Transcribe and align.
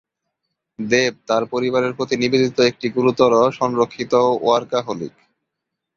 দেব 0.79 1.13
তার 1.27 1.43
পরিবারের 1.45 1.93
প্রতি 1.93 2.15
নিবেদিত 2.17 2.57
একটি 2.61 2.87
গুরুতর, 2.89 3.31
সংরক্ষিত 3.51 4.13
ওয়ার্কাহোলিক। 4.41 5.13